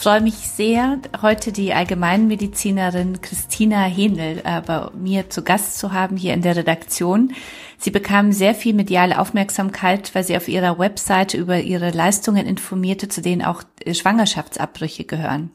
[0.00, 6.16] freue mich sehr, heute die Allgemeinmedizinerin Christina Hähnel äh, bei mir zu Gast zu haben
[6.16, 7.34] hier in der Redaktion.
[7.76, 13.08] Sie bekam sehr viel mediale Aufmerksamkeit, weil sie auf ihrer Webseite über ihre Leistungen informierte,
[13.08, 15.50] zu denen auch äh, Schwangerschaftsabbrüche gehören.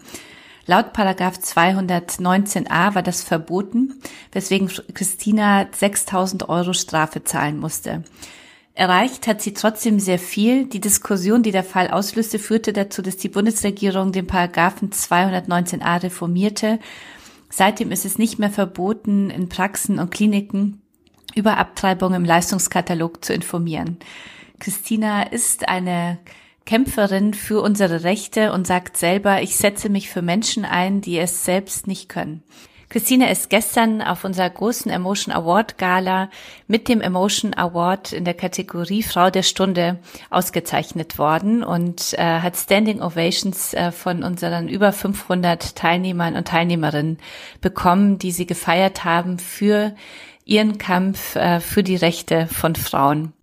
[0.67, 3.95] Laut Paragraph 219a war das verboten,
[4.31, 8.03] weswegen Christina 6000 Euro Strafe zahlen musste.
[8.75, 10.65] Erreicht hat sie trotzdem sehr viel.
[10.65, 16.79] Die Diskussion, die der Fall auslöste, führte dazu, dass die Bundesregierung den Paragraphen 219a reformierte.
[17.49, 20.81] Seitdem ist es nicht mehr verboten, in Praxen und Kliniken
[21.35, 23.97] über Abtreibung im Leistungskatalog zu informieren.
[24.59, 26.17] Christina ist eine
[26.65, 31.45] Kämpferin für unsere Rechte und sagt selber, ich setze mich für Menschen ein, die es
[31.45, 32.43] selbst nicht können.
[32.95, 36.29] Christine ist gestern auf unserer großen Emotion Award Gala
[36.69, 42.55] mit dem Emotion Award in der Kategorie Frau der Stunde ausgezeichnet worden und äh, hat
[42.55, 47.17] Standing Ovations äh, von unseren über 500 Teilnehmern und Teilnehmerinnen
[47.59, 49.93] bekommen, die sie gefeiert haben für
[50.45, 53.33] ihren Kampf äh, für die Rechte von Frauen.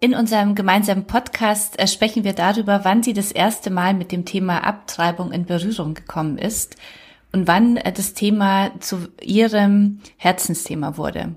[0.00, 4.26] In unserem gemeinsamen Podcast äh, sprechen wir darüber, wann sie das erste Mal mit dem
[4.26, 6.76] Thema Abtreibung in Berührung gekommen ist
[7.34, 11.34] und wann äh, das Thema zu ihrem Herzensthema wurde.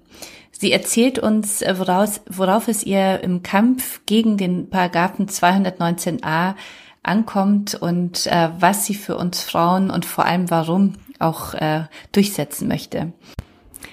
[0.51, 6.53] Sie erzählt uns, äh, woraus, worauf es ihr im Kampf gegen den Paragraphen 219a
[7.01, 12.67] ankommt und äh, was sie für uns Frauen und vor allem warum auch äh, durchsetzen
[12.67, 13.11] möchte.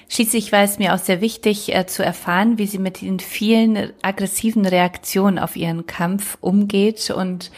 [0.07, 3.93] Schließlich war es mir auch sehr wichtig äh, zu erfahren, wie sie mit den vielen
[4.03, 7.51] aggressiven Reaktionen auf ihren Kampf umgeht und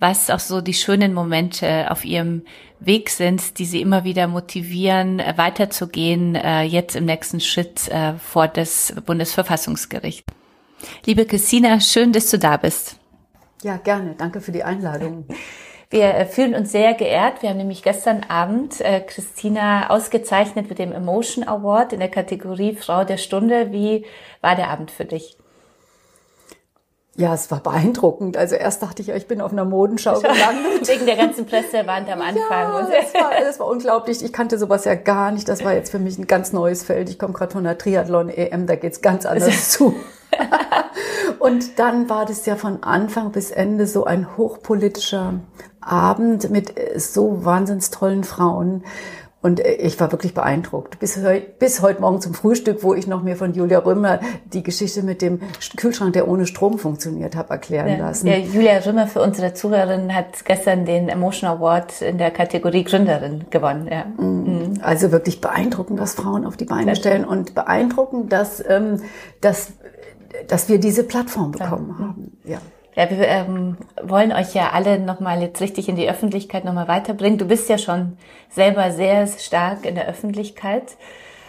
[0.00, 2.42] was auch so die schönen Momente auf ihrem
[2.80, 8.14] Weg sind, die sie immer wieder motivieren, äh, weiterzugehen, äh, jetzt im nächsten Schritt äh,
[8.14, 10.24] vor das Bundesverfassungsgericht.
[11.04, 12.96] Liebe Christina, schön, dass du da bist.
[13.62, 14.14] Ja, gerne.
[14.16, 15.26] Danke für die Einladung.
[15.90, 17.42] Wir fühlen uns sehr geehrt.
[17.42, 22.76] Wir haben nämlich gestern Abend äh, Christina ausgezeichnet mit dem Emotion Award in der Kategorie
[22.76, 23.72] Frau der Stunde.
[23.72, 24.06] Wie
[24.40, 25.36] war der Abend für dich?
[27.16, 28.36] Ja, es war beeindruckend.
[28.36, 30.88] Also erst dachte ich, ich bin auf einer Modenschau gelandet.
[30.88, 32.38] Wegen der ganzen Pressewand am Anfang.
[32.50, 34.24] Ja, das war, das war unglaublich.
[34.24, 35.48] Ich kannte sowas ja gar nicht.
[35.48, 37.10] Das war jetzt für mich ein ganz neues Feld.
[37.10, 39.94] Ich komme gerade von der Triathlon-EM, da geht's ganz anders zu.
[41.38, 45.40] Und dann war das ja von Anfang bis Ende so ein hochpolitischer
[45.80, 48.84] Abend mit so wahnsinns tollen Frauen.
[49.42, 50.98] Und äh, ich war wirklich beeindruckt.
[50.98, 51.18] Bis,
[51.58, 54.20] bis heute Morgen zum Frühstück, wo ich noch mir von Julia Römer
[54.52, 55.40] die Geschichte mit dem
[55.76, 58.26] Kühlschrank, der ohne Strom funktioniert, habe erklären ja, lassen.
[58.26, 63.46] Ja, Julia Römer für unsere Zuhörerinnen hat gestern den Emotion Award in der Kategorie Gründerin
[63.50, 63.88] gewonnen.
[63.90, 64.04] Ja.
[64.04, 64.44] Mhm.
[64.44, 64.80] mhm.
[64.82, 69.02] Also wirklich beeindruckend, was Frauen auf die Beine stellen und beeindruckend, dass, ähm,
[69.40, 69.72] dass,
[70.48, 72.04] dass wir diese Plattform bekommen ja.
[72.04, 72.38] haben.
[72.44, 72.58] Ja.
[72.96, 77.38] Ja, wir ähm, wollen euch ja alle nochmal jetzt richtig in die Öffentlichkeit nochmal weiterbringen.
[77.38, 78.16] Du bist ja schon
[78.50, 80.96] selber sehr stark in der Öffentlichkeit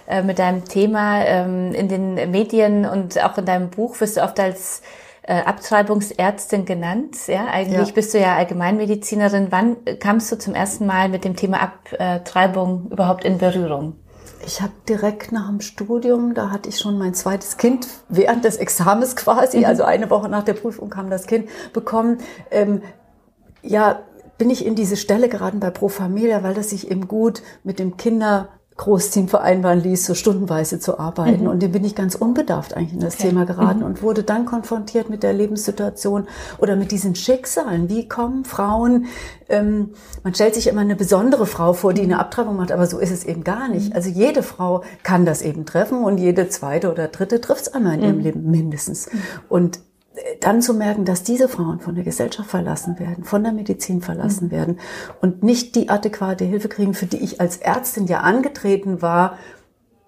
[0.07, 1.25] äh, mit deinem Thema.
[1.25, 4.83] Ähm, in den Medien und auch in deinem Buch wirst du oft als
[5.23, 7.15] äh, Abtreibungsärztin genannt.
[7.27, 7.93] Ja, eigentlich ja.
[7.93, 9.47] bist du ja Allgemeinmedizinerin.
[9.49, 13.95] Wann kamst du zum ersten Mal mit dem Thema Abtreibung überhaupt in Berührung?
[14.45, 18.57] Ich habe direkt nach dem Studium, da hatte ich schon mein zweites Kind während des
[18.57, 19.65] Examens quasi, mhm.
[19.65, 22.17] also eine Woche nach der Prüfung kam das Kind bekommen.
[22.49, 22.81] Ähm,
[23.61, 24.01] ja,
[24.37, 27.77] bin ich in diese Stelle geraten bei Pro Familia, weil das sich eben gut mit
[27.77, 31.43] dem Kinder Großteam vereinbaren ließ, so stundenweise zu arbeiten.
[31.43, 31.49] Mhm.
[31.49, 33.29] Und dem bin ich ganz unbedarft eigentlich in das okay.
[33.29, 33.85] Thema geraten mhm.
[33.85, 36.27] und wurde dann konfrontiert mit der Lebenssituation
[36.57, 37.89] oder mit diesen Schicksalen.
[37.89, 39.05] Wie kommen Frauen,
[39.49, 39.89] ähm,
[40.23, 43.11] man stellt sich immer eine besondere Frau vor, die eine Abtreibung macht, aber so ist
[43.11, 43.89] es eben gar nicht.
[43.89, 43.95] Mhm.
[43.95, 47.95] Also jede Frau kann das eben treffen und jede zweite oder dritte trifft es einmal
[47.95, 48.23] in ihrem mhm.
[48.23, 49.11] Leben mindestens.
[49.11, 49.19] Mhm.
[49.49, 49.79] Und
[50.41, 54.47] dann zu merken, dass diese Frauen von der Gesellschaft verlassen werden, von der Medizin verlassen
[54.47, 54.51] mhm.
[54.51, 54.79] werden
[55.21, 59.37] und nicht die adäquate Hilfe kriegen, für die ich als Ärztin ja angetreten war,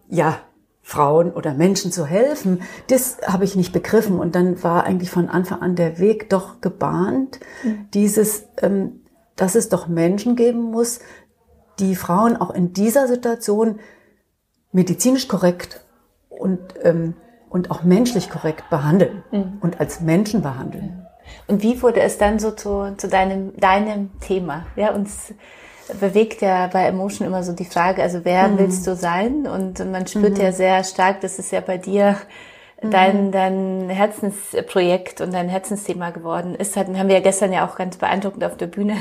[0.10, 0.40] ja,
[0.86, 4.20] Frauen oder Menschen zu helfen, das habe ich nicht begriffen.
[4.20, 7.88] Und dann war eigentlich von Anfang an der Weg doch gebahnt, mhm.
[7.94, 9.02] dieses, ähm,
[9.38, 11.00] dass es doch Menschen geben muss,
[11.80, 13.80] die Frauen auch in dieser Situation
[14.74, 15.86] medizinisch korrekt
[16.30, 17.14] und ähm,
[17.54, 19.60] und auch menschlich korrekt behandeln mhm.
[19.62, 21.06] und als Menschen behandeln.
[21.48, 24.66] Und wie wurde es dann so zu, zu deinem, deinem Thema?
[24.76, 25.34] Ja, uns
[26.00, 28.58] bewegt ja bei Emotion immer so die Frage, also wer mhm.
[28.58, 29.46] willst du sein?
[29.46, 30.44] Und man spürt mhm.
[30.44, 32.18] ja sehr stark, das ist ja bei dir
[32.82, 33.32] dein, mhm.
[33.32, 36.76] dein Herzensprojekt und dein Herzensthema geworden ist.
[36.76, 38.96] Halt, haben wir ja gestern ja auch ganz beeindruckend auf der Bühne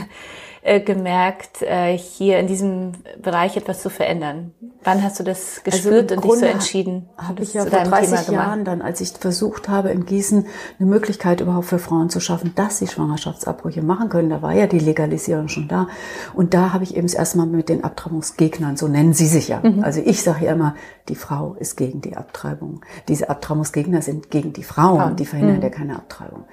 [0.64, 4.52] äh, gemerkt, äh, hier in diesem Bereich etwas zu verändern?
[4.84, 7.08] Wann hast du das also gespürt also und dich so entschieden?
[7.18, 10.46] Habe ich ja vor 30 Jahren dann, als ich versucht habe, in Gießen
[10.78, 14.30] eine Möglichkeit überhaupt für Frauen zu schaffen, dass sie Schwangerschaftsabbrüche machen können.
[14.30, 15.88] Da war ja die Legalisierung schon da.
[16.32, 19.48] Und da habe ich eben das erste Mal mit den Abtreibungsgegnern, so nennen sie sich
[19.48, 19.60] ja.
[19.62, 19.82] Mhm.
[19.82, 20.76] Also ich sage ja immer,
[21.08, 22.82] die Frau ist gegen die Abtreibung.
[23.08, 25.16] Diese Abtreibungsgegner sind gegen die Frauen, Frauen.
[25.16, 25.62] die verhindern mhm.
[25.62, 26.44] ja keine Abtreibung.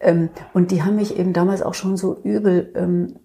[0.00, 3.16] Ähm, und die haben mich eben damals auch schon so übel ähm,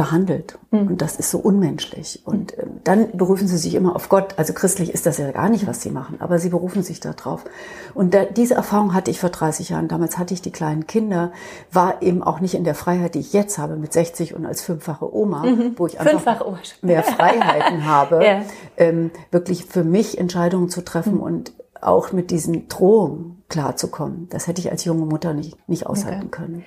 [0.00, 0.58] behandelt.
[0.70, 0.88] Mhm.
[0.88, 2.22] Und das ist so unmenschlich.
[2.24, 4.32] Und äh, dann berufen sie sich immer auf Gott.
[4.38, 7.44] Also christlich ist das ja gar nicht, was sie machen, aber sie berufen sich darauf.
[7.92, 9.88] Und da, diese Erfahrung hatte ich vor 30 Jahren.
[9.88, 11.32] Damals hatte ich die kleinen Kinder,
[11.70, 14.62] war eben auch nicht in der Freiheit, die ich jetzt habe mit 60 und als
[14.62, 15.74] fünffache Oma, mhm.
[15.76, 16.42] wo ich einfach
[16.80, 18.42] mehr Freiheiten habe, ja.
[18.78, 21.20] ähm, wirklich für mich Entscheidungen zu treffen mhm.
[21.20, 24.28] und auch mit diesen Drohungen klarzukommen.
[24.30, 26.30] Das hätte ich als junge Mutter nicht, nicht aushalten okay.
[26.30, 26.64] können.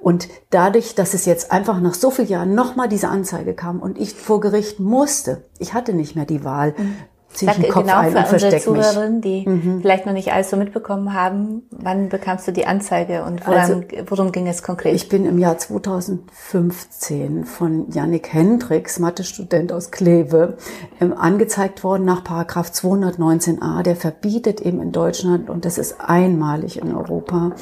[0.00, 3.98] Und dadurch, dass es jetzt einfach nach so vielen Jahren nochmal diese Anzeige kam und
[3.98, 6.96] ich vor Gericht musste, ich hatte nicht mehr die Wahl, mhm
[7.42, 9.80] den Kopf genau für unsere Zuhörerinnen, die mhm.
[9.80, 13.82] vielleicht noch nicht alles so mitbekommen haben, wann bekamst du die Anzeige und woran, also,
[14.08, 14.94] worum ging es konkret?
[14.94, 20.56] Ich bin im Jahr 2015 von Yannick Hendricks, Mathe-Student aus Kleve,
[21.00, 26.80] ähm, angezeigt worden nach Paragraph 219a, der verbietet eben in Deutschland, und das ist einmalig
[26.80, 27.52] in Europa,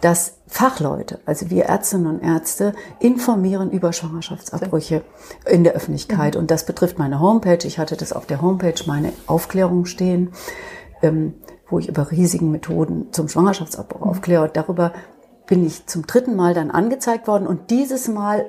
[0.00, 5.02] dass Fachleute, also wir Ärztinnen und Ärzte, informieren über Schwangerschaftsabbrüche
[5.50, 6.36] in der Öffentlichkeit.
[6.36, 6.42] Mhm.
[6.42, 7.66] Und das betrifft meine Homepage.
[7.66, 10.30] Ich hatte das auf der Homepage, meine Aufklärung stehen,
[11.02, 11.34] ähm,
[11.68, 14.06] wo ich über riesigen Methoden zum Schwangerschaftsabbruch mhm.
[14.06, 14.44] aufkläre.
[14.44, 14.92] Und darüber
[15.48, 17.48] bin ich zum dritten Mal dann angezeigt worden.
[17.48, 18.46] Und dieses Mal,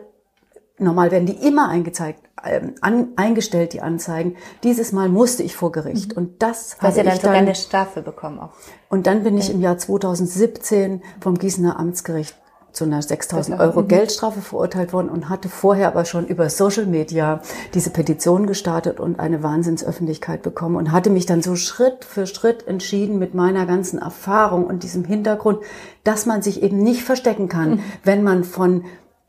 [0.77, 4.35] normal werden die immer eingezeigt, ähm, an, eingestellt, die Anzeigen.
[4.63, 6.11] Dieses Mal musste ich vor Gericht.
[6.11, 6.17] Mhm.
[6.17, 8.51] Und das habe ja dann sogar eine Strafe bekommen auch.
[8.89, 12.35] Und dann bin ich im Jahr 2017 vom Gießener Amtsgericht
[12.75, 13.87] zu einer 6000 Euro mhm.
[13.87, 17.41] Geldstrafe verurteilt worden und hatte vorher aber schon über Social Media
[17.73, 22.67] diese Petition gestartet und eine Wahnsinnsöffentlichkeit bekommen und hatte mich dann so Schritt für Schritt
[22.67, 25.59] entschieden mit meiner ganzen Erfahrung und diesem Hintergrund,
[26.03, 27.79] dass man sich eben nicht verstecken kann, mhm.
[28.03, 28.83] wenn man von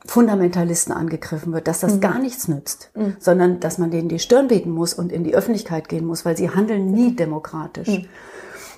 [0.06, 2.00] Fundamentalisten angegriffen wird, dass das mhm.
[2.00, 3.16] gar nichts nützt, mhm.
[3.18, 6.36] sondern dass man denen die Stirn bieten muss und in die Öffentlichkeit gehen muss, weil
[6.36, 7.88] sie handeln nie demokratisch.
[7.88, 8.06] Mhm.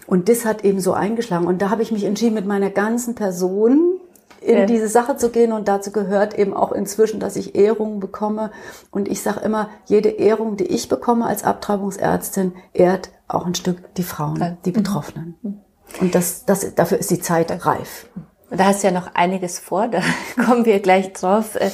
[0.06, 1.46] Und das hat eben so eingeschlagen.
[1.46, 4.00] Und da habe ich mich entschieden, mit meiner ganzen Person
[4.40, 4.66] in ja.
[4.66, 5.52] diese Sache zu gehen.
[5.52, 8.50] Und dazu gehört eben auch inzwischen, dass ich Ehrungen bekomme.
[8.90, 13.94] Und ich sage immer, jede Ehrung, die ich bekomme als Abtreibungsärztin, ehrt auch ein Stück
[13.96, 14.74] die Frauen, die mhm.
[14.74, 15.34] Betroffenen.
[15.42, 15.60] Mhm.
[16.00, 18.08] Und das, das, dafür ist die Zeit reif.
[18.50, 20.00] Da hast du ja noch einiges vor, da
[20.44, 21.54] kommen wir gleich drauf.
[21.56, 21.70] Äh,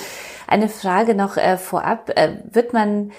[0.47, 2.11] eine Frage noch äh, vorab.
[2.17, 3.13] Äh, wird man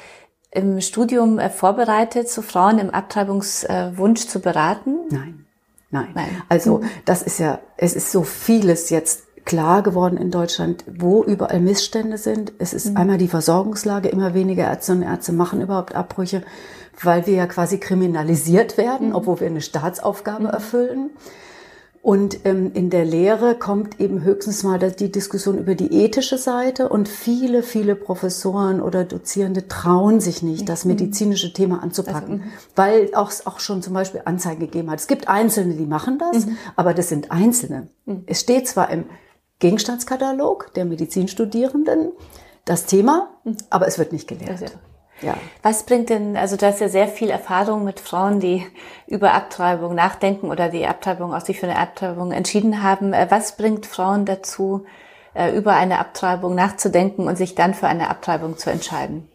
[0.51, 4.95] im Studium vorbereitet, so Frauen im Abtreibungswunsch zu beraten?
[5.09, 5.45] Nein.
[5.91, 6.07] Nein.
[6.13, 6.41] Nein.
[6.47, 11.59] Also das ist ja, es ist so vieles jetzt klar geworden in Deutschland, wo überall
[11.59, 12.53] Missstände sind.
[12.57, 12.97] Es ist mhm.
[12.97, 16.43] einmal die Versorgungslage, immer weniger Ärztinnen und Ärzte machen überhaupt Abbrüche,
[17.01, 19.15] weil wir ja quasi kriminalisiert werden, mhm.
[19.15, 20.49] obwohl wir eine Staatsaufgabe mhm.
[20.49, 21.09] erfüllen.
[22.05, 26.87] Und ähm, in der Lehre kommt eben höchstens mal die Diskussion über die ethische Seite
[26.87, 30.91] und viele, viele Professoren oder Dozierende trauen sich nicht, das mhm.
[30.91, 32.51] medizinische Thema anzupacken, also, mhm.
[32.75, 34.99] weil auch, auch schon zum Beispiel Anzeigen gegeben hat.
[34.99, 36.57] Es gibt Einzelne, die machen das, mhm.
[36.75, 37.87] aber das sind Einzelne.
[38.05, 38.21] Mhm.
[38.27, 39.05] Es steht zwar im
[39.57, 42.11] Gegenstandskatalog der Medizinstudierenden
[42.65, 43.57] das Thema, mhm.
[43.71, 44.77] aber es wird nicht gelehrt.
[45.21, 45.35] Ja.
[45.61, 48.65] Was bringt denn, also du hast ja sehr viel Erfahrung mit Frauen, die
[49.07, 53.13] über Abtreibung nachdenken oder die Abtreibung auch sich für eine Abtreibung entschieden haben.
[53.13, 54.85] Äh, was bringt Frauen dazu,
[55.33, 59.29] äh, über eine Abtreibung nachzudenken und sich dann für eine Abtreibung zu entscheiden?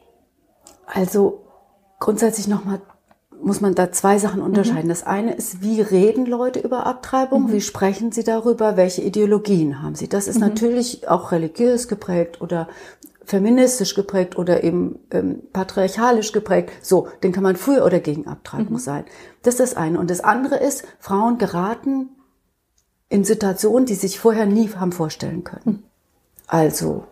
[0.86, 1.44] Also
[1.98, 2.80] grundsätzlich nochmal
[3.42, 4.86] muss man da zwei Sachen unterscheiden.
[4.86, 4.90] Mhm.
[4.90, 7.44] Das eine ist, wie reden Leute über Abtreibung?
[7.44, 7.52] Mhm.
[7.52, 8.76] Wie sprechen sie darüber?
[8.76, 10.08] Welche Ideologien haben sie?
[10.08, 10.48] Das ist mhm.
[10.48, 12.68] natürlich auch religiös geprägt oder
[13.30, 16.72] feministisch geprägt oder eben ähm, patriarchalisch geprägt.
[16.82, 18.78] So, den kann man früher oder gegen Abtreibung mhm.
[18.78, 19.04] sein.
[19.42, 19.98] Das ist das eine.
[20.00, 22.10] Und das andere ist, Frauen geraten
[23.08, 25.62] in Situationen, die sich vorher nie haben vorstellen können.
[25.64, 25.82] Mhm.
[26.48, 27.04] Also,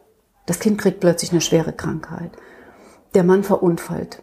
[0.46, 2.32] das Kind kriegt plötzlich eine schwere Krankheit.
[3.14, 4.22] Der Mann verunfallt.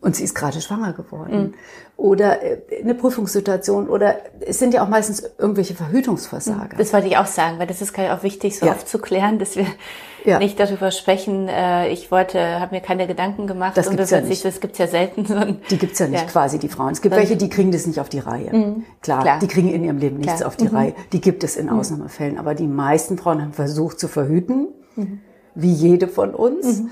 [0.00, 1.38] Und sie ist gerade schwanger geworden.
[1.38, 1.54] Mhm.
[1.96, 6.76] Oder äh, eine Prüfungssituation oder es sind ja auch meistens irgendwelche Verhütungsversager.
[6.76, 8.72] Das wollte ich auch sagen, weil das ist auch wichtig, so ja.
[8.72, 9.66] aufzuklären, dass wir
[10.24, 10.38] ja.
[10.38, 11.48] nicht darüber sprechen.
[11.48, 13.76] Äh, ich wollte, habe mir keine Gedanken gemacht.
[13.76, 14.44] Das gibt's ja nicht.
[14.44, 15.58] Das gibt's ja selten.
[15.70, 16.28] Die gibt's ja nicht ja.
[16.28, 16.92] quasi, die Frauen.
[16.92, 18.54] Es gibt welche, die kriegen das nicht auf die Reihe.
[18.54, 18.84] Mhm.
[19.02, 20.48] Klar, Klar, die kriegen in ihrem Leben nichts Klar.
[20.48, 20.76] auf die mhm.
[20.76, 20.94] Reihe.
[21.12, 21.80] Die gibt es in mhm.
[21.80, 22.38] Ausnahmefällen.
[22.38, 25.20] Aber die meisten Frauen haben versucht zu verhüten, mhm.
[25.56, 26.84] wie jede von uns.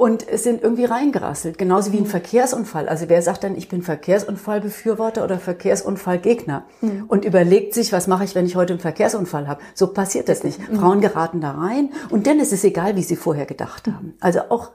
[0.00, 1.58] Mhm und sind irgendwie reingerasselt.
[1.58, 2.08] Genauso wie ein mhm.
[2.08, 2.88] Verkehrsunfall.
[2.88, 7.04] Also wer sagt dann, ich bin Verkehrsunfallbefürworter oder Verkehrsunfallgegner mhm.
[7.06, 9.60] und überlegt sich, was mache ich, wenn ich heute einen Verkehrsunfall habe.
[9.74, 10.58] So passiert das nicht.
[10.58, 10.76] Mhm.
[10.76, 14.14] Frauen geraten da rein und dann ist es egal, wie sie vorher gedacht haben.
[14.20, 14.70] Also auch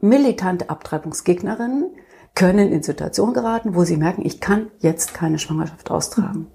[0.00, 1.90] militante Abtreibungsgegnerinnen
[2.34, 6.46] können in Situationen geraten, wo sie merken, ich kann jetzt keine Schwangerschaft austragen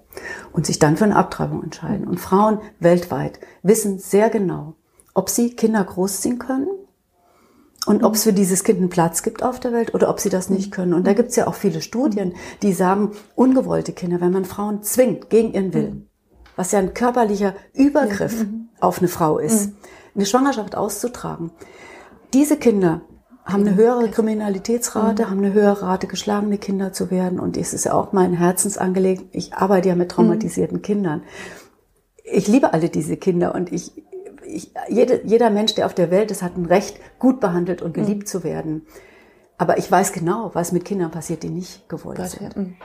[0.52, 2.08] und sich dann für eine Abtreibung entscheiden.
[2.08, 4.74] Und Frauen weltweit wissen sehr genau,
[5.14, 6.66] ob sie Kinder großziehen können
[7.86, 10.28] und ob es für dieses Kind einen Platz gibt auf der Welt oder ob sie
[10.28, 10.92] das nicht können.
[10.92, 14.82] Und da gibt es ja auch viele Studien, die sagen, ungewollte Kinder, wenn man Frauen
[14.82, 16.08] zwingt gegen ihren Willen,
[16.56, 18.44] was ja ein körperlicher Übergriff
[18.80, 19.70] auf eine Frau ist,
[20.14, 21.52] eine Schwangerschaft auszutragen.
[22.34, 23.02] Diese Kinder
[23.44, 27.38] haben eine höhere Kriminalitätsrate, haben eine höhere Rate, geschlagene Kinder zu werden.
[27.38, 29.28] Und es ist ja auch mein Herzensangelegenheit.
[29.32, 31.22] Ich arbeite ja mit traumatisierten Kindern.
[32.24, 33.92] Ich liebe alle diese Kinder und ich,
[34.46, 37.94] ich, jede, jeder Mensch, der auf der Welt ist, hat ein Recht, gut behandelt und
[37.94, 38.26] geliebt mhm.
[38.26, 38.86] zu werden.
[39.58, 42.56] Aber ich weiß genau, was mit Kindern passiert, die nicht gewollt Gott, sind.
[42.56, 42.76] Mhm.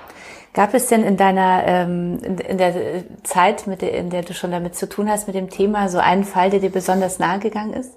[0.53, 4.33] Gab es denn in deiner, ähm, in, in der Zeit, mit der, in der du
[4.33, 7.39] schon damit zu tun hast, mit dem Thema, so einen Fall, der dir besonders nahe
[7.39, 7.91] gegangen ist?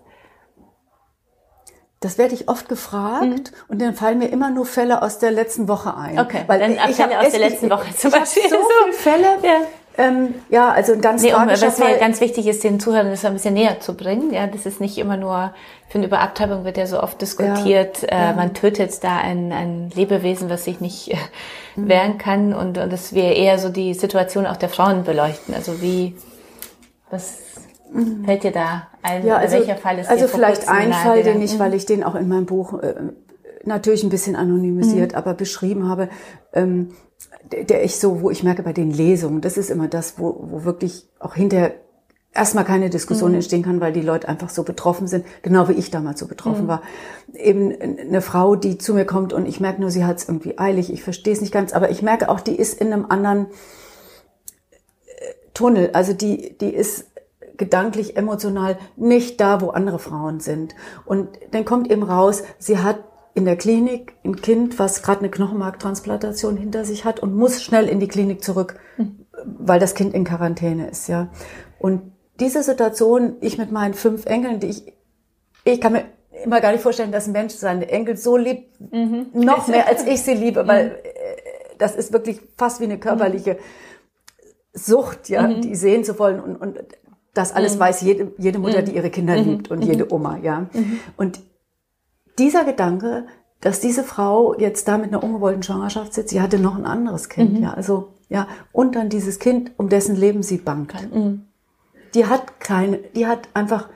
[2.01, 3.45] Das werde ich oft gefragt mhm.
[3.69, 6.19] und dann fallen mir immer nur Fälle aus der letzten Woche ein.
[6.19, 8.43] Okay, weil dann ich Fälle aus der letzten Woche zum Beispiel.
[8.51, 9.61] so viele Fälle, ja.
[9.97, 13.25] Ähm, ja, also ein ganz nee, um, Was mir ganz wichtig ist, den Zuhörern das
[13.25, 14.33] ein bisschen näher zu bringen.
[14.33, 15.55] Ja, das ist nicht immer nur,
[15.87, 18.33] ich finde, über Abtreibung wird ja so oft diskutiert, ja, äh, ja.
[18.33, 21.17] man tötet da ein, ein Lebewesen, was sich nicht äh,
[21.77, 21.89] mhm.
[21.89, 25.55] wehren kann und, und dass wir eher so die Situation auch der Frauen beleuchten.
[25.55, 26.17] Also wie,
[27.11, 27.39] was
[27.93, 28.25] mhm.
[28.25, 29.25] fällt dir da ein?
[29.25, 32.17] Ja, also, welcher Fall ist Also vielleicht ein Fall, den ich, weil ich den auch
[32.17, 32.95] in meinem Buch äh,
[33.63, 35.19] natürlich ein bisschen anonymisiert, mhm.
[35.19, 36.09] aber beschrieben habe,
[36.53, 36.91] ähm,
[37.51, 40.65] der ich so, wo ich merke bei den Lesungen, das ist immer das, wo, wo
[40.65, 41.75] wirklich auch hinterher
[42.35, 43.37] erstmal keine Diskussion mhm.
[43.37, 46.65] entstehen kann, weil die Leute einfach so betroffen sind, genau wie ich damals so betroffen
[46.65, 46.69] mhm.
[46.69, 46.83] war.
[47.33, 50.59] Eben eine Frau, die zu mir kommt und ich merke nur, sie hat es irgendwie
[50.59, 53.47] eilig, ich verstehe es nicht ganz, aber ich merke auch, die ist in einem anderen
[55.07, 57.07] äh, Tunnel, also die, die ist
[57.57, 60.75] gedanklich, emotional nicht da, wo andere Frauen sind.
[61.05, 62.99] Und dann kommt eben raus, sie hat
[63.35, 67.89] in der Klinik ein Kind, was gerade eine Knochenmarktransplantation hinter sich hat und muss schnell
[67.89, 69.27] in die Klinik zurück, mhm.
[69.45, 71.29] weil das Kind in Quarantäne ist, ja.
[71.79, 74.93] Und diese Situation, ich mit meinen fünf Enkeln, die ich,
[75.65, 76.05] ich kann mir
[76.45, 79.27] immer gar nicht vorstellen, dass ein Mensch seine Enkel so liebt, mhm.
[79.33, 80.93] noch mehr als ich sie liebe, weil mhm.
[80.93, 83.59] Äh, das ist wirklich fast wie eine körperliche
[84.73, 85.61] Sucht, ja, mhm.
[85.61, 86.79] die sehen zu wollen und, und
[87.35, 87.81] das alles mhm.
[87.81, 90.69] weiß jede, jede Mutter, die ihre Kinder liebt und jede Oma, ja.
[91.17, 91.41] Und
[92.39, 93.27] dieser Gedanke,
[93.61, 97.29] dass diese Frau jetzt da mit einer ungewollten Schwangerschaft sitzt, sie hatte noch ein anderes
[97.29, 97.63] Kind, mhm.
[97.63, 100.95] ja, also, ja, und dann dieses Kind, um dessen Leben sie bangt.
[101.15, 101.47] Mhm.
[102.15, 103.89] Die hat keine, die hat einfach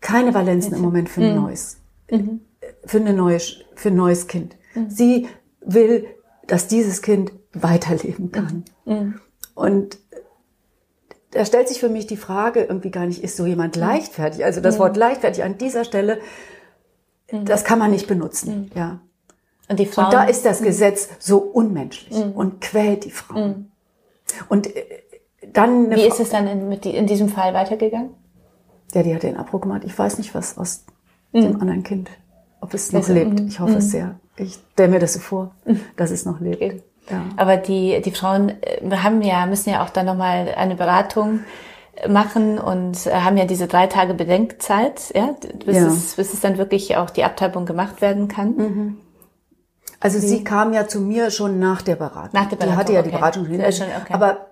[0.00, 1.42] keine Valenzen im Moment für ein mhm.
[1.42, 1.78] neues,
[2.10, 2.40] mhm.
[2.84, 3.38] für eine neue,
[3.74, 4.56] für ein neues Kind.
[4.74, 4.90] Mhm.
[4.90, 5.28] Sie
[5.60, 6.06] will,
[6.46, 8.64] dass dieses Kind weiterleben kann.
[8.84, 9.20] Mhm.
[9.54, 9.98] Und
[11.30, 14.44] da stellt sich für mich die Frage irgendwie gar nicht, ist so jemand leichtfertig?
[14.44, 16.20] Also das Wort leichtfertig an dieser Stelle
[17.34, 17.44] Mhm.
[17.44, 18.78] Das kann man nicht benutzen, mhm.
[18.78, 19.00] ja.
[19.68, 20.66] Und, die Frauen, und da ist das mhm.
[20.66, 22.32] Gesetz so unmenschlich mhm.
[22.32, 23.72] und quält die Frauen.
[24.48, 24.84] Und äh,
[25.52, 25.90] dann.
[25.90, 28.10] Wie ist es dann in, mit die, in diesem Fall weitergegangen?
[28.92, 29.82] Ja, die hat den Abbruch gemacht.
[29.84, 30.84] Ich weiß nicht, was aus
[31.32, 32.10] dem anderen Kind,
[32.60, 33.40] ob es noch also, lebt.
[33.40, 34.20] Ich hoffe es sehr.
[34.36, 35.50] Ich stelle mir das so vor,
[35.96, 36.62] dass es noch lebt.
[36.62, 36.82] Okay.
[37.10, 37.24] Ja.
[37.36, 41.40] Aber die, die Frauen äh, haben ja, müssen ja auch dann nochmal eine Beratung
[42.08, 45.34] machen und äh, haben ja diese drei Tage Bedenkzeit, ja,
[45.64, 45.86] bis, ja.
[45.86, 48.56] Es, bis es dann wirklich auch die Abtreibung gemacht werden kann.
[48.56, 48.96] Mhm.
[50.00, 50.26] Also Wie?
[50.26, 52.30] sie kam ja zu mir schon nach der Beratung.
[52.32, 52.72] Nach der Beratung.
[52.72, 53.08] Die hatte ja okay.
[53.08, 54.12] die Beratung schon, schon okay.
[54.12, 54.48] Aber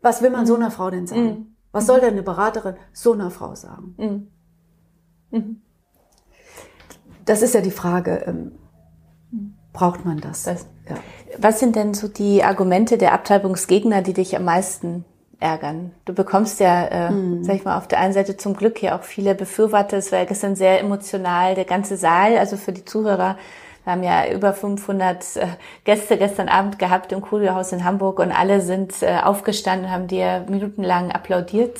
[0.00, 0.46] was will man mhm.
[0.46, 1.24] so einer Frau denn sagen?
[1.24, 1.46] Mhm.
[1.72, 3.94] Was soll denn eine Beraterin so einer Frau sagen?
[3.98, 4.28] Mhm.
[5.30, 5.62] Mhm.
[7.24, 8.24] Das ist ja die Frage.
[8.26, 8.52] Ähm,
[9.72, 10.44] braucht man das?
[10.44, 10.96] das ja.
[11.36, 15.04] Was sind denn so die Argumente der Abtreibungsgegner, die dich am meisten
[15.40, 15.92] ärgern.
[16.04, 17.44] Du bekommst ja, äh, mhm.
[17.44, 19.96] sag ich mal, auf der einen Seite zum Glück hier auch viele Befürworter.
[19.96, 23.36] Es war gestern sehr emotional, der ganze Saal, also für die Zuhörer.
[23.84, 25.46] Wir haben ja über 500 äh,
[25.84, 30.44] Gäste gestern Abend gehabt im Kuriohaus in Hamburg und alle sind äh, aufgestanden, haben dir
[30.48, 31.78] minutenlang applaudiert.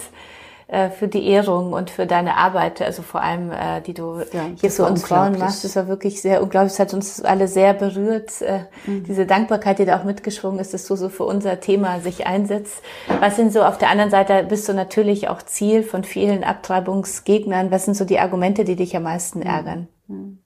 [0.69, 4.51] Äh, für die Ehrung und für deine Arbeit, also vor allem, äh, die du ja,
[4.61, 5.65] hier für uns Frauen machst.
[5.65, 6.75] Das war wirklich sehr unglaublich.
[6.75, 8.43] Es hat uns alle sehr berührt.
[8.43, 9.05] Äh, mhm.
[9.05, 12.83] Diese Dankbarkeit, die da auch mitgeschwungen ist, dass du so für unser Thema sich einsetzt.
[13.19, 17.71] Was sind so auf der anderen Seite, bist du natürlich auch Ziel von vielen Abtreibungsgegnern.
[17.71, 19.47] Was sind so die Argumente, die dich am meisten mhm.
[19.47, 19.89] ärgern?
[20.07, 20.39] Mhm.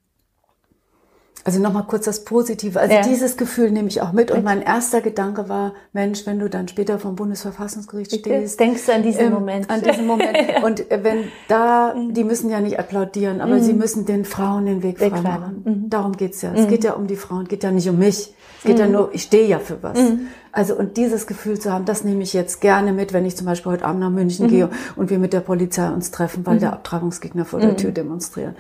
[1.45, 2.79] Also nochmal kurz das Positive.
[2.79, 3.03] Also ja.
[3.03, 4.31] dieses Gefühl nehme ich auch mit.
[4.31, 8.61] Und mein erster Gedanke war, Mensch, wenn du dann später vom Bundesverfassungsgericht stehst.
[8.61, 9.69] Denkst du an diesen ähm, Moment?
[9.69, 10.39] An diesen Moment.
[10.65, 12.15] Und äh, wenn da, mhm.
[12.15, 13.63] die müssen ja nicht applaudieren, aber mhm.
[13.63, 15.63] sie müssen den Frauen den Weg frei machen.
[15.65, 15.91] Mhm.
[15.91, 16.51] Darum geht's ja.
[16.51, 16.57] Mhm.
[16.57, 18.35] Es geht ja um die Frauen, geht ja nicht um mich.
[18.59, 18.93] Es geht ja mhm.
[18.93, 19.99] nur, ich stehe ja für was.
[19.99, 20.29] Mhm.
[20.53, 23.47] Also und dieses Gefühl zu haben, das nehme ich jetzt gerne mit, wenn ich zum
[23.47, 26.73] Beispiel heute Abend nach München gehe und wir mit der Polizei uns treffen, weil der
[26.75, 28.55] Abtreibungsgegner vor der Tür demonstrieren.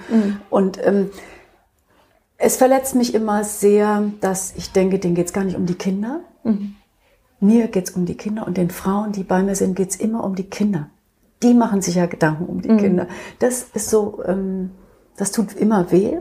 [0.48, 1.10] Und ähm,
[2.44, 5.76] es verletzt mich immer sehr, dass ich denke, denen geht es gar nicht um die
[5.76, 6.20] Kinder.
[6.42, 6.74] Mhm.
[7.38, 9.96] Mir geht es um die Kinder und den Frauen, die bei mir sind, geht es
[9.96, 10.90] immer um die Kinder.
[11.44, 12.78] Die machen sich ja Gedanken um die mhm.
[12.78, 13.08] Kinder.
[13.38, 14.72] Das ist so, ähm,
[15.16, 16.18] das tut immer weh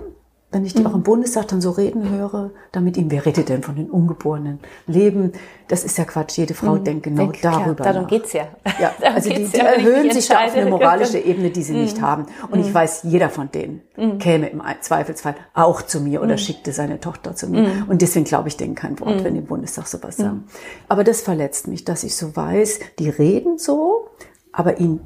[0.52, 0.88] wenn ich die mhm.
[0.88, 4.60] auch im Bundestag dann so reden höre, damit ihm, wer redet denn von den ungeborenen
[4.86, 5.32] Leben?
[5.70, 6.38] Das ist ja Quatsch.
[6.38, 6.84] Jede Frau mhm.
[6.84, 7.76] denkt genau Denk, darüber.
[7.76, 8.10] Klar, darum nach.
[8.10, 8.48] geht's ja.
[8.80, 11.82] ja also die, die ja, erhöhen sich da auf eine moralische Ebene, die sie mhm.
[11.82, 12.26] nicht haben.
[12.50, 12.74] Und ich mhm.
[12.74, 14.18] weiß, jeder von denen mhm.
[14.18, 16.40] käme im Zweifelsfall auch zu mir oder mhm.
[16.40, 17.86] schickte seine Tochter zu mir.
[17.88, 20.46] Und deswegen glaube ich denen kein Wort, wenn die im Bundestag sowas sagen.
[20.90, 24.10] Aber das verletzt mich, dass ich so weiß, die reden so,
[24.52, 25.00] aber ihnen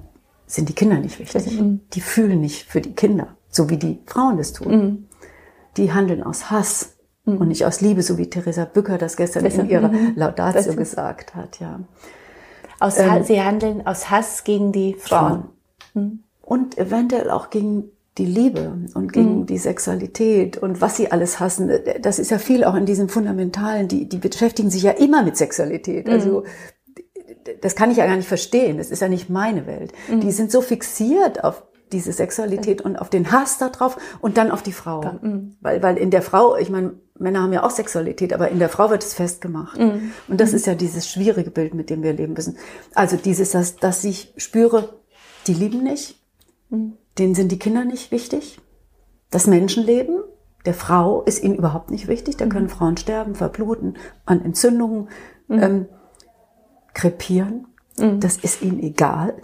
[0.48, 1.60] sind die Kinder nicht wichtig.
[1.94, 5.08] Die fühlen nicht für die Kinder, so wie die Frauen das tun
[5.78, 7.38] die handeln aus Hass mhm.
[7.38, 10.14] und nicht aus Liebe, so wie Theresa Bücker das gestern das in ihrer mhm.
[10.16, 11.80] Laudatio gesagt hat, ja.
[12.80, 15.46] Aus, ähm, sie handeln aus Hass gegen die Frauen.
[15.94, 16.04] Frauen.
[16.06, 16.20] Mhm.
[16.42, 17.86] Und eventuell auch gegen
[18.18, 19.46] die Liebe und gegen mhm.
[19.46, 21.72] die Sexualität und was sie alles hassen.
[22.02, 25.36] Das ist ja viel auch in diesen Fundamentalen, die, die beschäftigen sich ja immer mit
[25.36, 26.08] Sexualität.
[26.08, 27.52] Also mhm.
[27.62, 28.78] das kann ich ja gar nicht verstehen.
[28.78, 29.92] Das ist ja nicht meine Welt.
[30.10, 30.22] Mhm.
[30.22, 31.64] Die sind so fixiert auf
[31.96, 35.02] diese Sexualität und auf den Hass darauf und dann auf die Frau.
[35.22, 35.56] Mhm.
[35.62, 38.68] Weil, weil in der Frau, ich meine, Männer haben ja auch Sexualität, aber in der
[38.68, 39.80] Frau wird es festgemacht.
[39.80, 40.12] Mhm.
[40.28, 40.58] Und das mhm.
[40.58, 42.58] ist ja dieses schwierige Bild, mit dem wir leben müssen.
[42.94, 44.90] Also dieses, dass, dass ich spüre,
[45.48, 46.22] die lieben nicht,
[46.70, 46.98] mhm.
[47.18, 48.60] denen sind die Kinder nicht wichtig,
[49.32, 50.20] das Menschenleben
[50.66, 52.38] der Frau ist ihnen überhaupt nicht wichtig.
[52.38, 52.50] Da mhm.
[52.50, 55.08] können Frauen sterben, verbluten, an Entzündungen,
[55.48, 55.64] mhm.
[55.64, 55.86] ähm,
[56.94, 57.68] krepieren.
[58.20, 59.42] Das ist ihnen egal.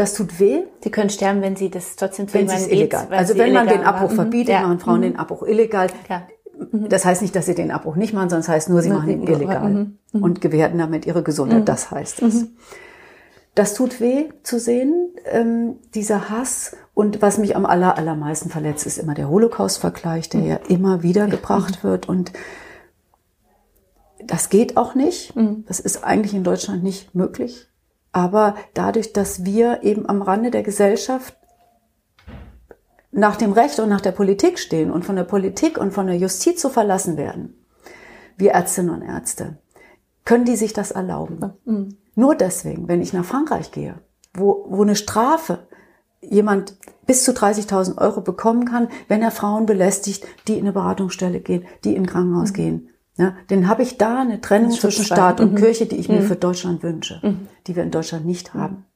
[0.00, 0.62] Das tut weh.
[0.82, 2.32] Sie können sterben, wenn Sie das trotzdem tun.
[2.32, 3.06] Wenn es illegal.
[3.10, 4.62] Also wenn man den Abbruch verbietet, ja.
[4.62, 5.02] machen Frauen mhm.
[5.02, 5.88] den Abbruch illegal.
[6.06, 6.22] Klar.
[6.72, 6.88] Mhm.
[6.88, 8.88] Das heißt nicht, dass sie den Abbruch nicht machen, sondern es das heißt nur, sie
[8.88, 9.98] machen ihn illegal mhm.
[10.12, 10.22] mhm.
[10.22, 11.60] und gewährten damit ihre Gesundheit.
[11.60, 11.64] Mhm.
[11.66, 12.34] Das heißt es.
[12.34, 12.48] Mhm.
[13.54, 16.76] Das tut weh zu sehen, ähm, dieser Hass.
[16.94, 21.26] Und was mich am aller, allermeisten verletzt, ist immer der Holocaust-Vergleich, der ja immer wieder
[21.26, 22.08] gebracht wird.
[22.08, 22.32] Und
[24.24, 25.34] das geht auch nicht.
[25.66, 27.69] Das ist eigentlich in Deutschland nicht möglich.
[28.12, 31.36] Aber dadurch, dass wir eben am Rande der Gesellschaft
[33.12, 36.16] nach dem Recht und nach der Politik stehen und von der Politik und von der
[36.16, 37.64] Justiz so verlassen werden,
[38.36, 39.58] wir Ärztinnen und Ärzte,
[40.24, 41.52] können die sich das erlauben.
[41.64, 41.96] Mhm.
[42.14, 44.00] Nur deswegen, wenn ich nach Frankreich gehe,
[44.34, 45.66] wo, wo eine Strafe
[46.20, 51.40] jemand bis zu 30.000 Euro bekommen kann, wenn er Frauen belästigt, die in eine Beratungsstelle
[51.40, 52.54] gehen, die in ein Krankenhaus mhm.
[52.54, 52.89] gehen,
[53.20, 55.56] ja, den habe ich da eine Trennung zwischen Staat und mhm.
[55.56, 56.26] Kirche, die ich mir mhm.
[56.26, 57.48] für Deutschland wünsche, mhm.
[57.66, 58.60] die wir in Deutschland nicht mhm.
[58.60, 58.86] haben.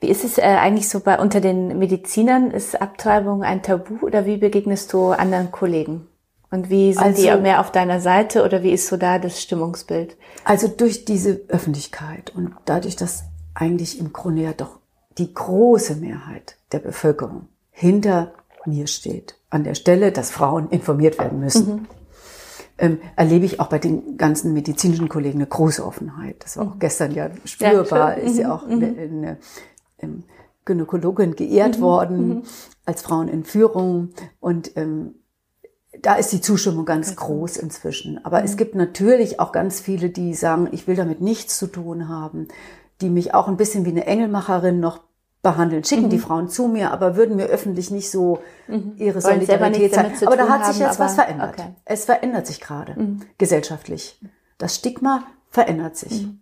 [0.00, 2.50] Wie ist es äh, eigentlich so bei unter den Medizinern?
[2.50, 6.06] Ist Abtreibung ein Tabu oder wie begegnest du anderen Kollegen?
[6.50, 9.42] Und wie sind also, die mehr auf deiner Seite oder wie ist so da das
[9.42, 10.16] Stimmungsbild?
[10.44, 14.78] Also durch diese Öffentlichkeit und dadurch, dass eigentlich im Grunde ja doch
[15.18, 18.32] die große Mehrheit der Bevölkerung hinter
[18.64, 21.86] mir steht, an der Stelle, dass Frauen informiert werden müssen.
[22.80, 26.36] Mhm ähm, erlebe ich auch bei den ganzen medizinischen Kollegen eine große Offenheit.
[26.40, 26.80] Das war auch mhm.
[26.80, 28.52] gestern ja spürbar, ja, ist ja mhm.
[28.52, 29.38] auch eine, eine, eine
[29.98, 30.24] ähm,
[30.64, 31.82] Gynäkologin geehrt mhm.
[31.82, 32.42] worden mhm.
[32.86, 35.14] als Frauen in Führung und ähm,
[36.00, 38.24] da ist die Zustimmung ganz groß inzwischen.
[38.24, 38.44] Aber mhm.
[38.46, 42.48] es gibt natürlich auch ganz viele, die sagen, ich will damit nichts zu tun haben,
[43.02, 45.00] die mich auch ein bisschen wie eine Engelmacherin noch
[45.42, 46.10] behandeln, schicken mhm.
[46.10, 48.92] die Frauen zu mir, aber würden mir öffentlich nicht so mhm.
[48.96, 50.26] ihre Wollen Solidarität zeigen.
[50.26, 51.54] Aber da hat sich haben, jetzt was verändert.
[51.58, 51.68] Okay.
[51.84, 53.20] Es verändert sich gerade mhm.
[53.38, 54.20] gesellschaftlich.
[54.58, 56.22] Das Stigma verändert sich.
[56.22, 56.40] Mhm.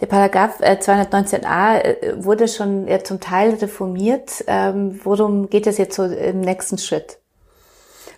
[0.00, 4.44] Der Paragraph 219a äh, äh, wurde schon zum Teil reformiert.
[4.48, 7.18] Ähm, worum geht es jetzt so im nächsten Schritt?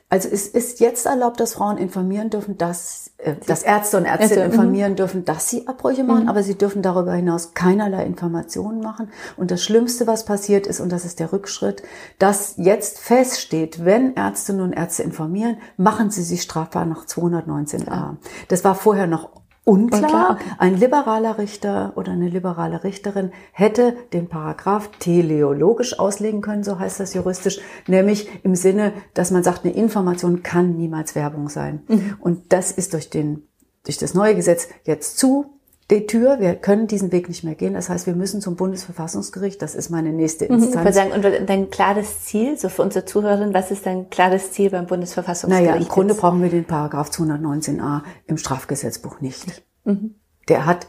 [0.08, 4.38] Also es ist jetzt erlaubt, dass Frauen informieren dürfen, dass, äh, dass Ärzte und Ärztinnen
[4.38, 4.96] Ärzte, informieren mhm.
[4.96, 6.28] dürfen, dass sie Abbrüche machen, mhm.
[6.28, 9.10] aber sie dürfen darüber hinaus keinerlei Informationen machen.
[9.36, 11.82] Und das Schlimmste, was passiert ist, und das ist der Rückschritt,
[12.20, 18.16] dass jetzt feststeht, wenn Ärztinnen und Ärzte informieren, machen sie sich strafbar nach 219a.
[18.46, 19.30] Das war vorher noch
[19.68, 20.02] Unklar.
[20.02, 20.44] Unklar, okay.
[20.58, 27.00] Ein liberaler Richter oder eine liberale Richterin hätte den Paragraph teleologisch auslegen können, so heißt
[27.00, 31.82] das juristisch, nämlich im Sinne, dass man sagt, eine Information kann niemals Werbung sein.
[32.20, 33.48] Und das ist durch den,
[33.82, 35.55] durch das neue Gesetz jetzt zu
[35.90, 36.40] die Tür.
[36.40, 37.74] Wir können diesen Weg nicht mehr gehen.
[37.74, 39.62] Das heißt, wir müssen zum Bundesverfassungsgericht.
[39.62, 40.94] Das ist meine nächste Ich würde Instanz.
[40.94, 44.86] sagen, und dein klares Ziel, so für unsere Zuhörerinnen, was ist dein klares Ziel beim
[44.86, 45.70] Bundesverfassungsgericht?
[45.70, 46.20] Naja, im Grunde jetzt?
[46.20, 49.62] brauchen wir den Paragraph 219a im Strafgesetzbuch nicht.
[49.84, 50.16] Mhm.
[50.48, 50.88] Der hat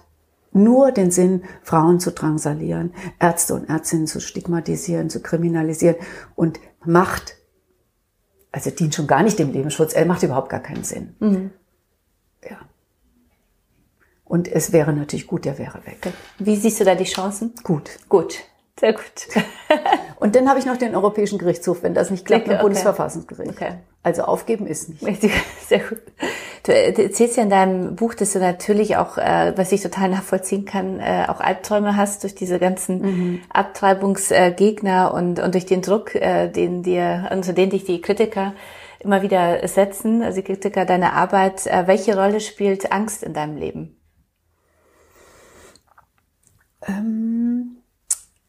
[0.51, 5.97] nur den Sinn, Frauen zu drangsalieren, Ärzte und Ärztinnen zu stigmatisieren, zu kriminalisieren
[6.35, 7.35] und macht,
[8.51, 11.15] also dient schon gar nicht dem Lebensschutz, er macht überhaupt gar keinen Sinn.
[11.19, 11.51] Mhm.
[14.27, 16.11] Und es wäre natürlich gut, der wäre weg.
[16.37, 17.53] Wie siehst du da die Chancen?
[17.63, 17.91] Gut.
[18.09, 18.43] Gut,
[18.79, 19.03] sehr gut.
[20.19, 22.63] Und dann habe ich noch den Europäischen Gerichtshof, wenn das nicht klappt, Okay, okay.
[22.63, 23.51] Bundesverfassungsgericht.
[23.51, 23.75] Okay.
[24.03, 25.21] Also aufgeben ist nicht.
[25.67, 25.99] Sehr gut.
[26.63, 30.09] Du äh, erzählst ja in deinem Buch, dass du natürlich auch, äh, was ich total
[30.09, 33.41] nachvollziehen kann, äh, auch Albträume hast durch diese ganzen Mhm.
[33.49, 38.53] Abtreibungsgegner und, und durch den Druck, äh, den dir, unter den dich die Kritiker
[38.99, 41.67] immer wieder setzen, also die Kritiker deiner Arbeit.
[41.67, 43.96] Äh, welche Rolle spielt Angst in deinem Leben?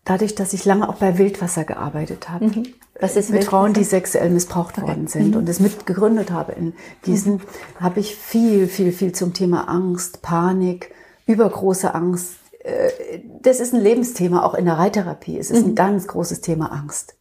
[0.04, 2.46] Dadurch, dass ich lange auch bei Wildwasser gearbeitet habe.
[3.00, 3.50] Was ist mit Wildwasser?
[3.50, 6.72] Frauen, die sexuell missbraucht worden sind und es mitgegründet habe in
[7.02, 7.40] Gießen,
[7.78, 10.92] habe ich viel, viel, viel zum Thema Angst, Panik,
[11.26, 12.36] übergroße Angst.
[12.64, 15.38] Äh, Das ist ein Lebensthema, auch in der Reittherapie.
[15.38, 17.16] Es ist ein ganz großes Thema Angst.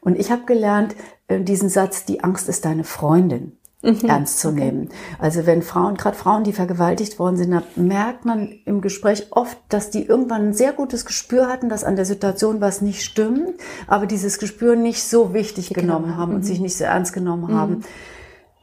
[0.00, 0.94] Und ich habe gelernt,
[1.28, 3.57] äh, diesen Satz, die Angst ist deine Freundin.
[3.82, 4.88] Ernst zu nehmen.
[5.20, 9.90] Also wenn Frauen, gerade Frauen, die vergewaltigt worden sind, merkt man im Gespräch oft, dass
[9.90, 14.06] die irgendwann ein sehr gutes Gespür hatten, dass an der Situation was nicht stimmt, aber
[14.06, 17.84] dieses Gespür nicht so wichtig genommen haben und sich nicht so ernst genommen haben.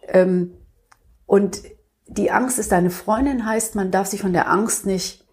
[0.09, 0.51] Ähm,
[1.25, 1.61] und
[2.07, 5.24] die Angst ist deine Freundin, heißt, man darf sich von der Angst nicht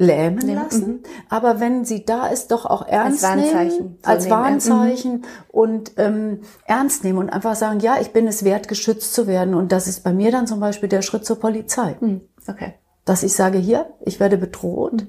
[0.00, 1.00] lähmen lassen.
[1.28, 4.36] Aber wenn sie da ist, doch auch ernst Warnzeichen nehmen, als nehmen.
[4.36, 9.26] Warnzeichen und ähm, ernst nehmen und einfach sagen, ja, ich bin es wert, geschützt zu
[9.26, 9.54] werden.
[9.54, 11.96] Und das ist bei mir dann zum Beispiel der Schritt zur Polizei.
[12.00, 12.74] Hm, Okay.
[13.04, 15.06] Dass ich sage, hier, ich werde bedroht,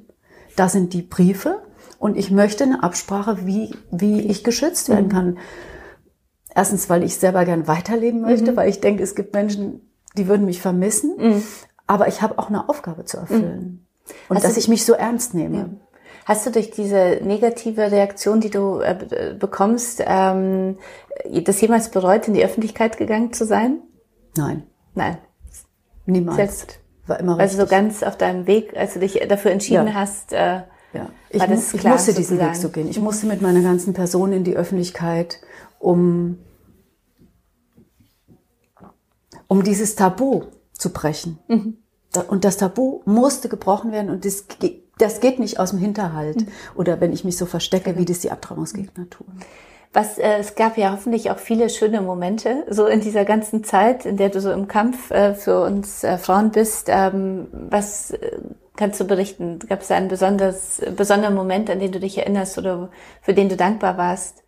[0.57, 1.61] da sind die Briefe
[1.97, 5.37] und ich möchte eine Absprache, wie, wie ich geschützt werden kann.
[6.53, 10.45] Erstens, weil ich selber gern weiterleben möchte, weil ich denke, es gibt Menschen, die würden
[10.45, 11.13] mich vermissen.
[11.87, 13.87] Aber ich habe auch eine Aufgabe zu erfüllen.
[14.29, 15.79] Und Hast dass du- ich mich so ernst nehme.
[16.25, 20.77] Hast du durch diese negative Reaktion, die du äh, be- bekommst, ähm,
[21.43, 23.81] das jemals bereut, in die Öffentlichkeit gegangen zu sein?
[24.37, 25.17] Nein, Nein.
[26.05, 26.35] niemals.
[26.37, 26.79] Selbst.
[27.07, 27.77] War immer Also so richtig.
[27.77, 29.93] ganz auf deinem Weg, als du dich dafür entschieden Ja.
[29.95, 30.61] hast, äh,
[30.93, 32.49] Ja, ich, war mu- das ich musste diesen sozusagen.
[32.55, 32.87] Weg so gehen.
[32.89, 35.39] Ich musste mit meiner ganzen Person in die Öffentlichkeit,
[35.79, 36.37] um,
[39.47, 40.43] um dieses Tabu
[40.73, 41.39] zu brechen.
[41.47, 41.77] Mhm.
[42.27, 44.45] Und das Tabu musste gebrochen werden und das,
[44.97, 46.47] das geht nicht aus dem Hinterhalt Mhm.
[46.75, 49.27] oder wenn ich mich so verstecke, wie das die Abtreibungsgegner tun.
[49.93, 54.05] Was, äh, es gab ja hoffentlich auch viele schöne Momente, so in dieser ganzen Zeit,
[54.05, 56.87] in der du so im Kampf äh, für uns äh, Frauen bist.
[56.89, 58.39] Ähm, was äh,
[58.77, 59.59] kannst du berichten?
[59.67, 62.89] Gab es da einen besonders, besonderen Moment, an den du dich erinnerst oder
[63.21, 64.43] für den du dankbar warst?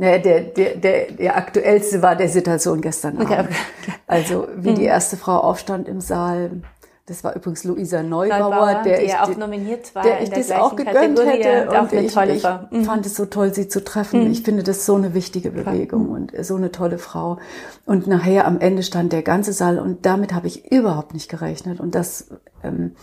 [0.00, 3.30] Naja, der, der, der, der aktuellste war der Situation gestern Abend.
[3.32, 3.94] Okay, okay.
[4.06, 6.62] Also wie die erste Frau aufstand im Saal.
[7.06, 10.38] Das war übrigens Luisa Neubauer, Neubauer, der ich, auch nominiert war der in ich der
[10.38, 11.70] das auch gegönnt Kategorie hätte.
[11.70, 12.44] und Und ich, ich.
[12.70, 12.84] Mhm.
[12.84, 14.30] fand es so toll, sie zu treffen.
[14.30, 17.38] Ich finde das so eine wichtige Bewegung und so eine tolle Frau.
[17.84, 21.80] Und nachher am Ende stand der ganze Saal und damit habe ich überhaupt nicht gerechnet.
[21.80, 22.28] Und das,
[22.62, 22.94] ähm,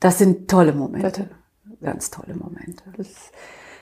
[0.00, 1.30] das sind tolle Momente.
[1.80, 2.82] Ganz tolle Momente.
[2.96, 3.08] Das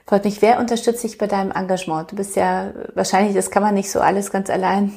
[0.07, 0.43] freut mich.
[0.43, 2.11] Wer unterstützt dich bei deinem Engagement?
[2.11, 4.93] Du bist ja wahrscheinlich, das kann man nicht so alles ganz allein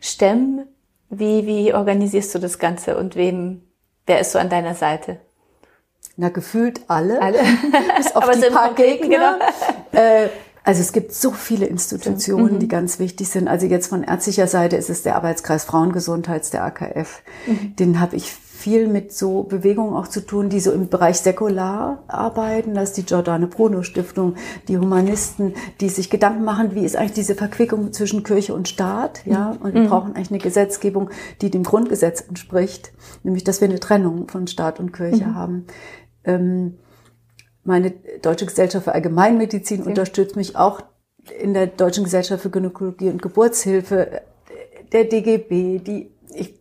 [0.00, 0.66] stemmen.
[1.10, 3.62] Wie, wie organisierst du das Ganze und wem,
[4.06, 5.20] wer ist so an deiner Seite?
[6.16, 7.22] Na, gefühlt alle.
[7.22, 7.38] Alle.
[7.96, 9.38] Bis auf Aber die so paar Gegner.
[9.92, 10.28] Äh,
[10.64, 13.48] also es gibt so viele Institutionen, die ganz wichtig sind.
[13.48, 17.22] Also jetzt von ärztlicher Seite ist es der Arbeitskreis Frauengesundheit, der AKF.
[17.78, 18.34] Den habe ich
[18.68, 22.74] viel mit so Bewegungen auch zu tun, die so im Bereich säkular arbeiten.
[22.74, 24.34] Das ist die Giordane Bruno Stiftung,
[24.68, 29.24] die Humanisten, die sich Gedanken machen, wie ist eigentlich diese Verquickung zwischen Kirche und Staat,
[29.24, 29.56] ja?
[29.60, 31.08] Und wir brauchen eigentlich eine Gesetzgebung,
[31.40, 35.66] die dem Grundgesetz entspricht, nämlich, dass wir eine Trennung von Staat und Kirche haben.
[36.24, 36.74] Ähm,
[37.64, 40.82] meine Deutsche Gesellschaft für Allgemeinmedizin unterstützt mich auch
[41.40, 44.20] in der Deutschen Gesellschaft für Gynäkologie und Geburtshilfe,
[44.92, 46.57] der DGB, die ich,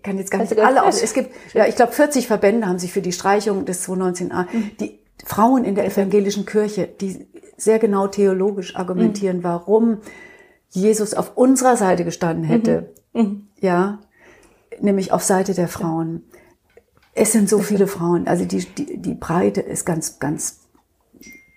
[0.00, 1.02] ich kann jetzt gar nicht alle aus.
[1.02, 4.46] Es gibt, ja, ich glaube, 40 Verbände haben sich für die Streichung des 219a,
[4.80, 7.26] die Frauen in der evangelischen Kirche, die
[7.58, 9.98] sehr genau theologisch argumentieren, warum
[10.70, 12.94] Jesus auf unserer Seite gestanden hätte.
[13.60, 13.98] Ja,
[14.80, 16.22] nämlich auf Seite der Frauen.
[17.12, 18.26] Es sind so viele Frauen.
[18.26, 20.59] Also die, die, die Breite ist ganz, ganz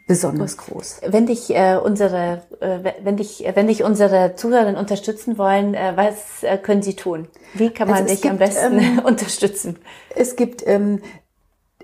[0.08, 1.02] besonders groß.
[1.08, 6.44] Wenn dich äh, unsere, äh, wenn dich, wenn dich unsere Zuhörerinnen unterstützen wollen, äh, was
[6.44, 7.28] äh, können sie tun?
[7.54, 9.78] Wie kann man also dich gibt, am besten ähm, unterstützen?
[10.16, 11.02] Es gibt ähm,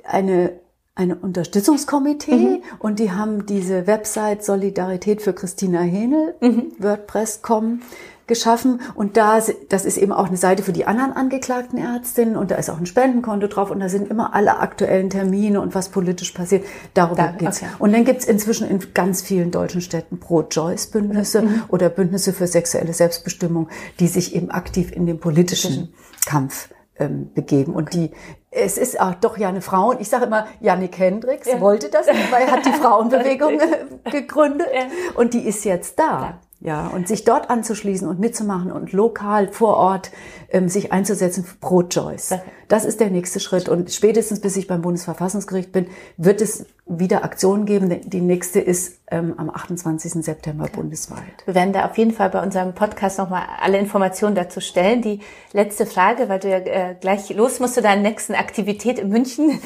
[0.03, 0.59] eine
[0.99, 2.63] eine Unterstützungskomitee mhm.
[2.79, 6.73] und die haben diese Website Solidarität für Christina Henel, mhm.
[6.77, 7.81] WordPress.com,
[8.29, 12.51] geschaffen und da, das ist eben auch eine Seite für die anderen angeklagten Ärztinnen und
[12.51, 15.89] da ist auch ein Spendenkonto drauf und da sind immer alle aktuellen Termine und was
[15.89, 16.65] politisch passiert.
[16.93, 17.61] Darüber da, geht's.
[17.61, 17.71] Okay.
[17.79, 21.63] Und dann gibt's inzwischen in ganz vielen deutschen Städten Pro-Choice-Bündnisse mhm.
[21.67, 23.67] oder Bündnisse für sexuelle Selbstbestimmung,
[23.99, 25.93] die sich eben aktiv in den politischen
[26.25, 28.11] Kampf ähm, begeben und die
[28.51, 31.61] es ist auch doch ja eine Frau und ich sage immer, Jannik Hendricks ja.
[31.61, 33.59] wollte das, weil er hat die Frauenbewegung
[34.11, 34.87] gegründet ja.
[35.15, 36.39] und die ist jetzt da.
[36.61, 36.87] Ja.
[36.87, 40.11] Und sich dort anzuschließen und mitzumachen und lokal vor Ort
[40.49, 42.35] ähm, sich einzusetzen pro Choice.
[42.67, 43.69] Das ist der nächste Schritt.
[43.69, 48.01] Und spätestens bis ich beim Bundesverfassungsgericht bin, wird es wieder Aktionen geben.
[48.03, 50.13] Die nächste ist ähm, am 28.
[50.25, 50.75] September okay.
[50.75, 51.45] bundesweit.
[51.45, 55.01] Wir werden da auf jeden Fall bei unserem Podcast nochmal alle Informationen dazu stellen.
[55.01, 55.21] Die
[55.53, 59.59] letzte Frage, weil du ja äh, gleich los musst zu deiner nächsten Aktivität in München.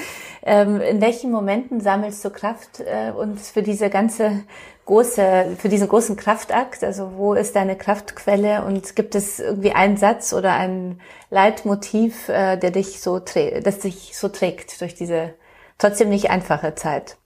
[0.45, 4.43] Ähm, in welchen Momenten sammelst du Kraft äh, und für diese ganze
[4.85, 6.83] große, für diesen großen Kraftakt?
[6.83, 12.57] Also wo ist deine Kraftquelle und gibt es irgendwie einen Satz oder ein Leitmotiv, äh,
[12.57, 15.33] der dich so, das dich so trägt durch diese
[15.77, 17.17] trotzdem nicht einfache Zeit?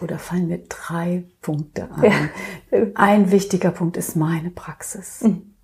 [0.00, 2.30] Oder fallen mir drei Punkte ein.
[2.70, 2.86] Ja.
[2.94, 5.20] Ein wichtiger Punkt ist meine Praxis.
[5.20, 5.54] Mhm.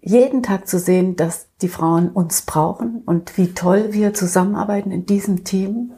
[0.00, 5.04] Jeden Tag zu sehen, dass die Frauen uns brauchen und wie toll wir zusammenarbeiten in
[5.04, 5.92] diesem Team.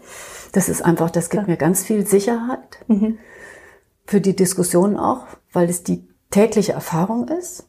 [0.53, 1.51] Das ist einfach, das gibt ja.
[1.51, 2.79] mir ganz viel Sicherheit.
[2.89, 3.19] Mhm
[4.09, 7.69] für die Diskussion auch, weil es die tägliche Erfahrung ist.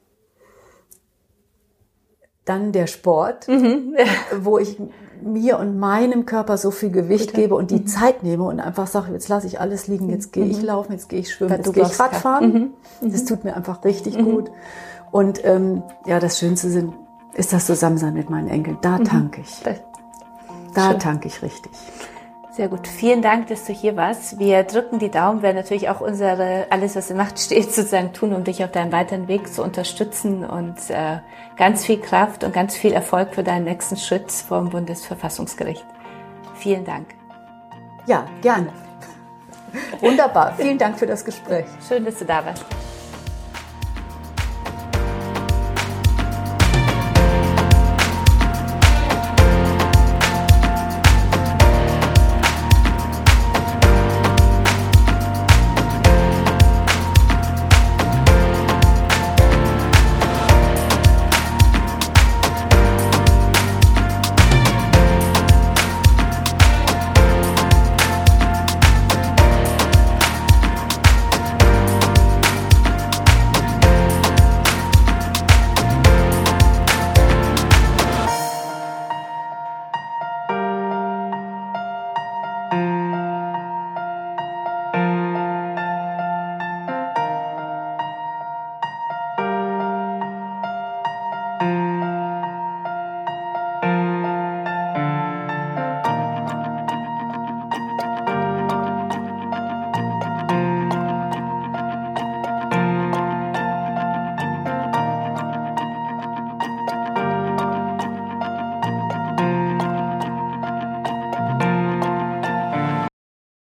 [2.46, 3.94] Dann der Sport, mhm.
[4.40, 4.78] wo ich
[5.22, 7.42] mir und meinem Körper so viel Gewicht Bitte.
[7.42, 7.88] gebe und die mhm.
[7.88, 10.68] Zeit nehme und einfach sage, jetzt lasse ich alles liegen, jetzt gehe ich mhm.
[10.68, 12.54] laufen, jetzt gehe ich schwimmen, jetzt gehe ich Radfahren.
[12.54, 12.74] Mhm.
[13.02, 13.12] mhm.
[13.12, 14.24] Das tut mir einfach richtig mhm.
[14.24, 14.52] gut.
[15.12, 16.94] Und ähm, ja, das Schönste sind,
[17.34, 18.78] ist das Zusammensein mit meinen Enkeln.
[18.82, 19.62] Da tanke ich.
[20.74, 21.74] Da tanke ich richtig.
[22.60, 22.90] Sehr gut.
[22.90, 24.38] Vielen Dank, dass du hier warst.
[24.38, 28.34] Wir drücken die Daumen, werden natürlich auch unsere, alles, was in Macht steht, sozusagen tun,
[28.34, 31.20] um dich auf deinem weiteren Weg zu unterstützen und äh,
[31.56, 35.86] ganz viel Kraft und ganz viel Erfolg für deinen nächsten Schritt vor dem Bundesverfassungsgericht.
[36.56, 37.16] Vielen Dank.
[38.08, 38.74] Ja, gerne.
[40.02, 40.54] Wunderbar.
[40.58, 41.66] Vielen Dank für das Gespräch.
[41.88, 42.66] Schön, dass du da warst.